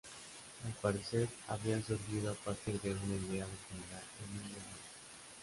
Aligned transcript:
Al 0.65 0.73
parecer 0.81 1.29
habrían 1.47 1.83
surgido 1.85 2.31
a 2.31 2.33
partir 2.33 2.81
de 2.81 2.89
una 2.89 3.03
idea 3.17 3.45
del 3.45 3.57
general 3.69 4.03
Emilio 4.31 4.57
Mola. 4.57 4.79